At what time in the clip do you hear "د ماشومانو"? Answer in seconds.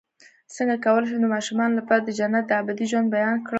1.23-1.77